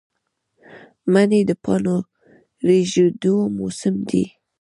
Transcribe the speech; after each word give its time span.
منی 1.11 1.41
د 1.49 1.51
پاڼو 1.63 1.97
ریژیدو 2.67 3.35
موسم 3.57 3.95
دی 4.09 4.23